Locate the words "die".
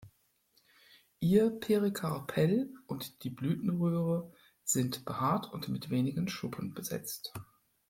3.23-3.29